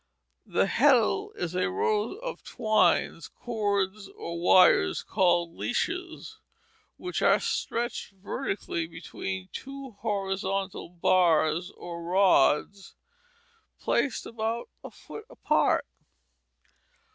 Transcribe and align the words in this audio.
The 0.47 0.65
heddle 0.65 1.31
is 1.35 1.53
a 1.53 1.69
row 1.69 2.13
of 2.15 2.41
twines, 2.43 3.27
cords, 3.27 4.07
or 4.17 4.41
wires 4.41 5.03
called 5.03 5.53
leashes, 5.55 6.39
which 6.97 7.21
are 7.21 7.39
stretched 7.39 8.09
vertically 8.13 8.87
between 8.87 9.49
two 9.53 9.91
horizontal 10.01 10.89
bars 10.89 11.69
or 11.77 12.01
rods, 12.01 12.95
placed 13.79 14.25
about 14.25 14.69
a 14.83 14.89
foot 14.89 15.25
apart. 15.29 15.85